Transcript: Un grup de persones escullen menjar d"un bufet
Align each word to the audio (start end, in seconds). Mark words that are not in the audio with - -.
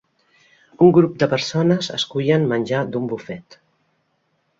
Un 0.85 0.93
grup 0.97 1.19
de 1.23 1.27
persones 1.33 1.89
escullen 1.97 2.47
menjar 2.53 2.81
d"un 2.95 3.05
bufet 3.13 3.59